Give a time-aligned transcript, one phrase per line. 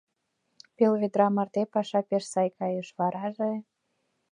[0.75, 3.51] Пел ведра марте паша пеш сай кайыш, вараже...